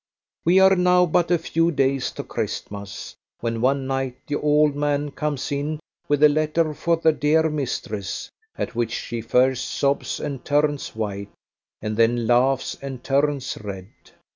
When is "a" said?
1.29-1.37, 6.23-6.27